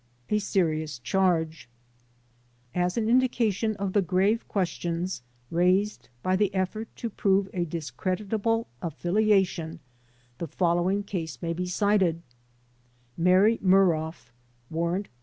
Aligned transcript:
A 0.31 0.39
Serious 0.39 0.97
Charge 0.97 1.69
As 2.73 2.97
an 2.97 3.07
indication 3.07 3.75
of 3.75 3.93
the 3.93 4.01
grave 4.01 4.47
questions 4.47 5.21
raised 5.51 6.09
by 6.23 6.35
the 6.35 6.51
effort 6.55 6.87
to 6.95 7.07
prove 7.11 7.47
a 7.53 7.65
discreditable 7.65 8.65
affiliation 8.81 9.79
the 10.39 10.47
following 10.47 11.03
case 11.03 11.39
may 11.43 11.53
be 11.53 11.67
cited: 11.67 12.23
Mary 13.15 13.59
Muroff 13.61 14.31
(Warrant 14.71 15.05
No. 15.05 15.11